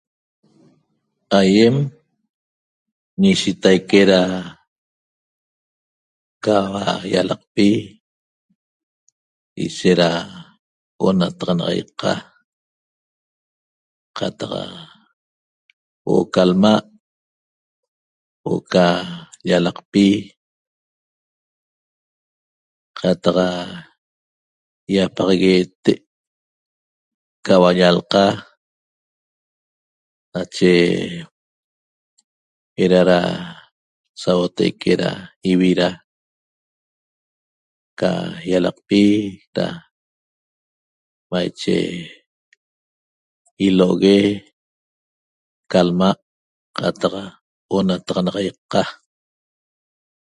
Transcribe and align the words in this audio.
Aiem 1.39 1.75
ñishitaique 3.21 3.99
ra 4.11 4.21
caiua 6.43 6.83
ialaqpi 7.13 7.67
ishet 9.65 9.95
ra 10.01 10.09
onataxanaxaiqa 11.07 12.11
qataq 14.17 14.51
huo'o 16.03 16.23
ca 16.33 16.43
lma' 16.51 16.85
huo'o 18.45 18.61
ca 18.71 18.85
llalaqpi 19.47 20.05
qataq 22.99 23.37
iapaxaguete' 24.95 26.03
caua 27.45 27.69
llalqa 27.79 28.23
nache 30.33 30.71
era 32.83 32.99
ra 33.09 33.19
sauotaique 34.21 34.91
ra 35.01 35.11
ivira 35.51 35.89
ca 37.99 38.11
ialaqpi 38.49 39.01
ra 39.57 39.67
maiche 41.31 41.75
ilo'ogue 43.67 44.17
ca 45.71 45.79
lma' 45.87 46.21
qataq 46.77 47.13
onataxanaxaiqa 47.77 48.81